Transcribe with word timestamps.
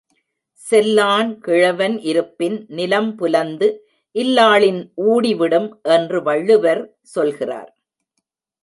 செல்லான் 0.61 1.29
கிழவன் 1.39 1.97
இருப்பின் 2.01 2.57
நிலம்புலந்து 2.69 3.69
இல்லாளின் 4.15 4.81
ஊடி 4.95 5.33
விடும் 5.33 5.69
என்று 5.81 6.23
வள்ளுவர் 6.23 6.83
சொல்கிறார். 7.01 7.71